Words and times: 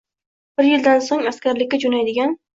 Bir 0.61 0.67
yildan 0.69 1.03
so'ng 1.09 1.29
askarlikka 1.33 1.83
jo'naydigan 1.87 2.37